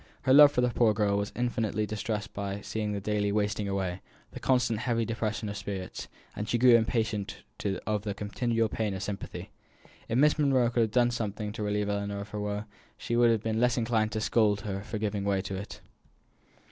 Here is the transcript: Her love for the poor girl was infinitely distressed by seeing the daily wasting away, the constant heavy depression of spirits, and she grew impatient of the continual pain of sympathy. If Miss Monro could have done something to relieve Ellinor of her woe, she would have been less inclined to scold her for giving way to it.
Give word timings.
Her 0.23 0.33
love 0.33 0.51
for 0.51 0.61
the 0.61 0.69
poor 0.69 0.95
girl 0.95 1.15
was 1.17 1.31
infinitely 1.35 1.85
distressed 1.85 2.33
by 2.33 2.61
seeing 2.61 2.91
the 2.91 2.99
daily 2.99 3.31
wasting 3.31 3.67
away, 3.67 4.01
the 4.31 4.39
constant 4.39 4.79
heavy 4.79 5.05
depression 5.05 5.47
of 5.47 5.55
spirits, 5.55 6.07
and 6.35 6.49
she 6.49 6.57
grew 6.57 6.73
impatient 6.75 7.43
of 7.85 8.01
the 8.01 8.15
continual 8.15 8.67
pain 8.67 8.95
of 8.95 9.03
sympathy. 9.03 9.51
If 10.09 10.17
Miss 10.17 10.39
Monro 10.39 10.71
could 10.71 10.81
have 10.81 10.89
done 10.91 11.11
something 11.11 11.51
to 11.51 11.61
relieve 11.61 11.87
Ellinor 11.87 12.21
of 12.21 12.29
her 12.29 12.39
woe, 12.41 12.63
she 12.97 13.15
would 13.15 13.29
have 13.29 13.43
been 13.43 13.59
less 13.61 13.77
inclined 13.77 14.11
to 14.13 14.21
scold 14.21 14.61
her 14.61 14.81
for 14.81 14.97
giving 14.97 15.23
way 15.23 15.39
to 15.43 15.55
it. 15.55 15.81